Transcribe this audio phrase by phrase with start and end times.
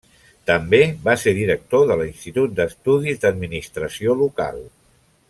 [0.49, 4.63] També va ser director de l'Institut d'Estudis d'Administració Local.